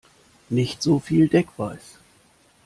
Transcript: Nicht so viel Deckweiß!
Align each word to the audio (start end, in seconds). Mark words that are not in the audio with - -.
Nicht 0.49 0.81
so 0.81 0.97
viel 0.97 1.27
Deckweiß! 1.27 1.99